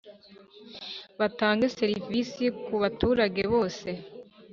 Batange 1.19 1.65
serivisi 1.77 2.43
ku 2.65 2.73
baturage 2.83 3.41
bose 3.53 3.89